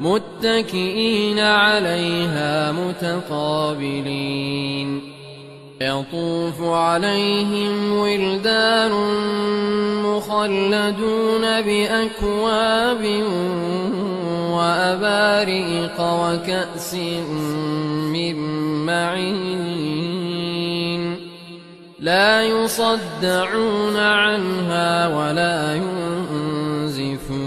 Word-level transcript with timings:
متكئين 0.00 1.38
عليها 1.38 2.72
متقابلين. 2.72 4.36
يطوف 5.80 6.62
عليهم 6.62 7.98
ولدان 7.98 8.92
مخلدون 10.02 11.60
بأكواب 11.60 13.22
وأباريق 14.50 16.00
وكأس 16.00 16.94
من 18.14 18.36
معين. 18.86 19.96
لا 22.00 22.42
يصدعون 22.42 23.96
عنها 23.96 25.08
ولا 25.08 25.74
ينزفون. 25.74 27.46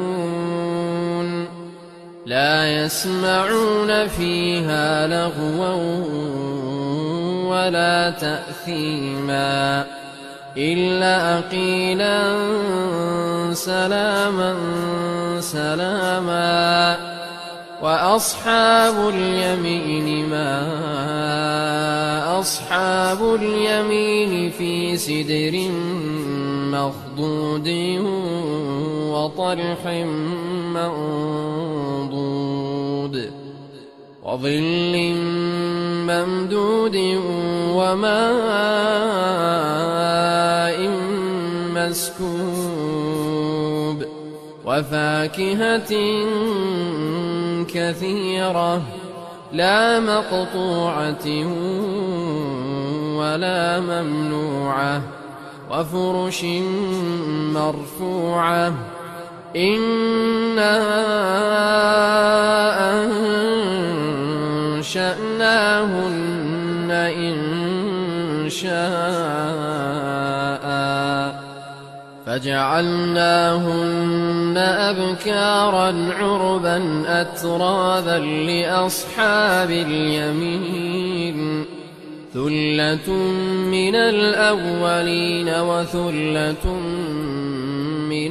لا 2.31 2.83
يسمعون 2.83 4.07
فيها 4.07 5.07
لغوا 5.07 5.75
ولا 7.51 8.09
تأثيما 8.09 9.85
إلا 10.57 11.41
قيلا 11.51 12.23
سلاما 13.53 14.55
سلاما 15.39 16.97
وأصحاب 17.81 19.09
اليمين 19.09 20.29
ما 20.29 20.61
أصحاب 22.39 23.35
اليمين 23.35 24.51
في 24.51 24.97
سدر 24.97 25.71
مخضود 26.71 27.67
وطرح 29.11 29.85
منضود 30.73 31.80
وظل 34.23 35.13
ممدود 36.07 36.95
وماء 37.75 38.21
مسكوب 41.75 42.91
وفاكهة 44.65 45.93
كثيرة 47.73 48.81
لا 49.53 49.99
مقطوعة 49.99 51.27
ولا 53.17 53.79
ممنوعة 53.79 55.01
وفرش 55.71 56.45
مرفوعة 57.53 58.73
إنا 59.55 60.77
أنشأناهن 65.31 66.91
إن 66.91 68.49
شاء 68.49 69.31
فجعلناهن 72.31 73.77
أبكارا 74.57 76.13
عربا 76.19 77.03
أترابا 77.07 78.19
لأصحاب 78.19 79.71
اليمين 79.71 81.65
ثلة 82.33 83.11
من 83.71 83.95
الأولين 83.95 85.49
وثلة 85.49 86.65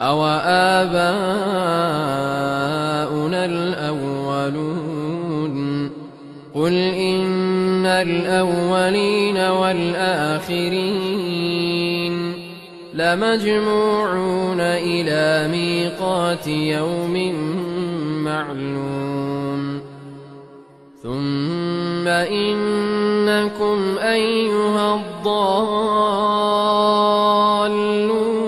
أو 0.00 0.24
آباؤنا 0.24 1.10
الأولون 3.44 4.80
قل 6.54 6.72
إن 6.72 7.86
الأولين 7.86 9.36
والآخرين 9.36 10.80
لمجموعون 12.94 14.60
إلى 14.60 15.48
ميقات 15.48 16.46
يوم 16.46 17.34
معلوم 18.24 19.80
ثم 21.02 22.08
إنكم 22.08 23.98
أيها 23.98 24.94
الضالون 24.94 26.09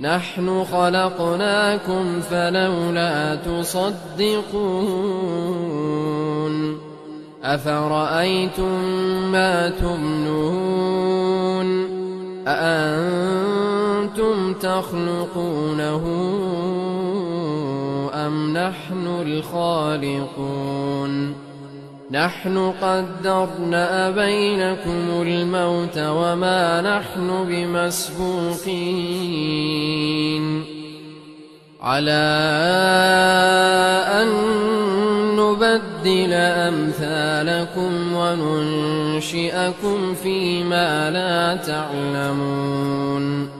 نحن 0.00 0.64
خلقناكم 0.64 2.20
فلولا 2.20 3.34
تصدقون 3.34 4.50
أفرأيتم 7.44 8.84
ما 9.32 9.70
تمنون 9.70 11.66
أأنتم 12.46 14.54
تخلقونه 14.54 16.02
أم 18.14 18.56
نحن 18.56 19.06
الخالقون 19.26 20.70
نحن 22.12 22.72
قدرنا 22.82 24.10
بينكم 24.10 25.22
الموت 25.22 25.98
وما 25.98 26.80
نحن 26.80 27.44
بمسبوقين. 27.48 28.70
على 31.80 32.10
أن 34.12 34.28
نبدل 35.36 36.32
أمثالكم 36.32 38.14
وننشئكم 38.14 40.14
فيما 40.14 41.10
لا 41.10 41.56
تعلمون. 41.56 43.59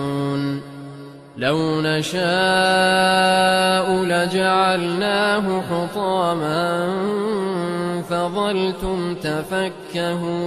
لو 1.41 1.81
نشاء 1.81 2.21
لجعلناه 4.03 5.61
حطاما 5.61 6.93
فظلتم 8.09 9.15
تفكهون 9.15 10.41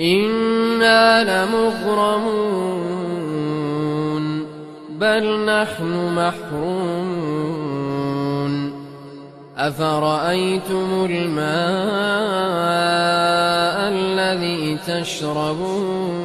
إنا 0.00 1.24
لمغرمون 1.24 2.44
بل 5.00 5.44
نحن 5.44 6.14
محرومون 6.16 7.54
أفرأيتم 9.56 11.06
الماء 11.10 11.54
الذي 13.88 14.78
تشربون 14.86 16.24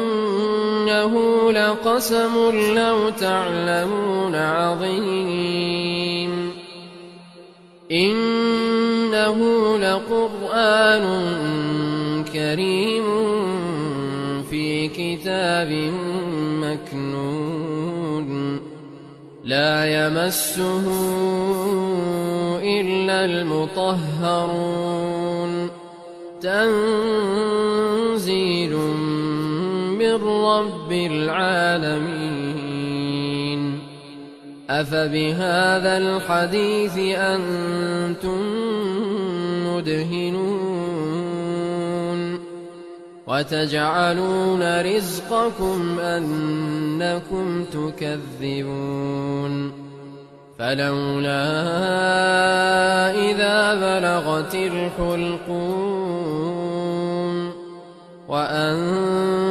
لقسم 1.51 2.51
لو 2.75 3.09
تعلمون 3.09 4.35
عظيم. 4.35 5.91
إنه 7.91 9.37
لقرآن 9.77 11.03
كريم 12.33 13.05
في 14.49 14.87
كتاب 14.87 15.91
مكنون. 16.61 18.59
لا 19.43 20.05
يمسه 20.05 20.83
إلا 22.63 23.25
المطهرون. 23.25 24.71
تنزيل 26.41 27.51
من 28.75 29.10
رب 30.59 30.91
العالمين. 30.91 32.41
أفبهذا 34.69 35.97
الحديث 35.97 36.97
أنتم 36.97 38.41
مدهنون. 39.67 40.81
وتجعلون 43.27 44.81
رزقكم 44.81 45.99
أنكم 45.99 47.63
تكذبون. 47.63 49.71
فلولا 50.59 51.45
إذا 53.31 53.75
بلغت 53.75 54.55
الحلقوم 54.55 56.21
وأنتم 58.27 59.50